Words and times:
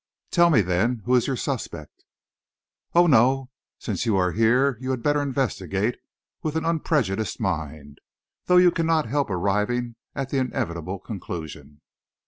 "Tell 0.31 0.49
me 0.49 0.61
then, 0.61 1.03
who 1.05 1.13
is 1.13 1.27
your 1.27 1.35
suspect?" 1.35 2.05
"Oh, 2.95 3.05
no, 3.05 3.51
since 3.77 4.03
you 4.03 4.17
are 4.17 4.31
here 4.31 4.79
you 4.81 4.89
had 4.89 5.03
better 5.03 5.21
investigate 5.21 5.99
with 6.41 6.55
an 6.55 6.65
unprejudiced 6.65 7.39
mind. 7.39 7.99
Though 8.45 8.57
you 8.57 8.71
cannot 8.71 9.05
help 9.07 9.29
arriving 9.29 9.97
at 10.15 10.31
the 10.31 10.39
inevitable 10.39 10.97
conclusion." 10.97 11.81